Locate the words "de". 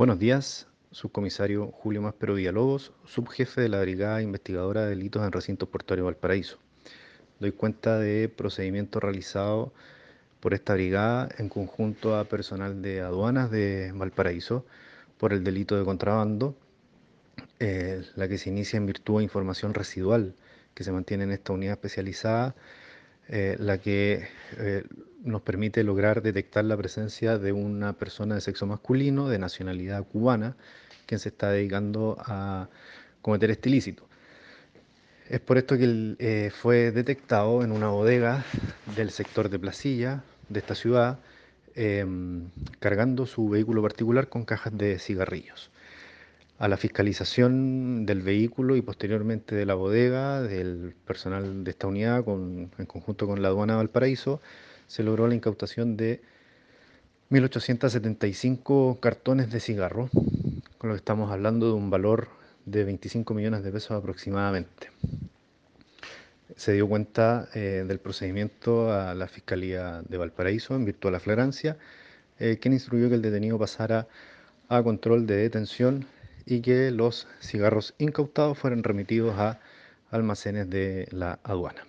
3.60-3.68, 4.80-4.88, 7.98-8.30, 12.80-13.02, 13.50-13.92, 15.76-15.84, 19.18-19.24, 27.38-27.52, 28.34-28.40, 29.28-29.38, 39.48-39.60, 40.48-40.58, 44.76-44.98, 49.54-49.64, 51.64-51.70, 55.96-56.20, 59.50-59.58, 61.68-61.72, 62.66-62.84, 63.64-63.72, 70.06-70.18, 71.08-71.12, 75.26-75.36, 80.68-81.06